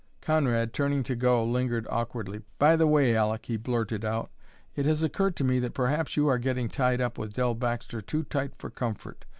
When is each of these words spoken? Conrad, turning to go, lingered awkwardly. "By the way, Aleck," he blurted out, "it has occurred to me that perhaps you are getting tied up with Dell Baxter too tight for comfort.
Conrad, 0.19 0.73
turning 0.73 1.03
to 1.03 1.15
go, 1.15 1.43
lingered 1.43 1.85
awkwardly. 1.91 2.41
"By 2.57 2.75
the 2.75 2.87
way, 2.87 3.13
Aleck," 3.13 3.45
he 3.45 3.55
blurted 3.55 4.03
out, 4.03 4.31
"it 4.75 4.83
has 4.87 5.03
occurred 5.03 5.35
to 5.35 5.43
me 5.43 5.59
that 5.59 5.75
perhaps 5.75 6.17
you 6.17 6.27
are 6.27 6.39
getting 6.39 6.69
tied 6.69 6.99
up 7.01 7.19
with 7.19 7.35
Dell 7.35 7.53
Baxter 7.53 8.01
too 8.01 8.23
tight 8.23 8.53
for 8.57 8.71
comfort. 8.71 9.25